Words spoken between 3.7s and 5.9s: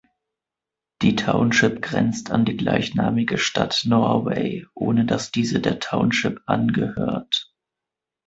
Norway, ohne dass diese der